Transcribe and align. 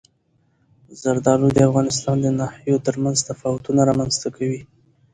زردالو 1.01 1.47
د 1.53 1.57
افغانستان 1.69 2.15
د 2.21 2.27
ناحیو 2.39 2.83
ترمنځ 2.87 3.17
تفاوتونه 3.29 3.81
رامنځته 3.89 4.27
کوي. 4.37 4.61